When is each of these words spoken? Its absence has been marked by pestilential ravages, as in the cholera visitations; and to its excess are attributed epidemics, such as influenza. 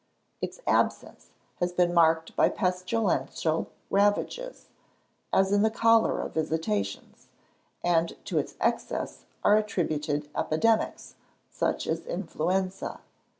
Its 0.41 0.59
absence 0.65 1.27
has 1.59 1.71
been 1.71 1.93
marked 1.93 2.35
by 2.35 2.49
pestilential 2.49 3.69
ravages, 3.91 4.67
as 5.31 5.51
in 5.51 5.61
the 5.61 5.69
cholera 5.69 6.27
visitations; 6.27 7.27
and 7.83 8.17
to 8.25 8.39
its 8.39 8.55
excess 8.59 9.25
are 9.43 9.57
attributed 9.57 10.27
epidemics, 10.33 11.13
such 11.51 11.85
as 11.85 12.03
influenza. 12.07 13.01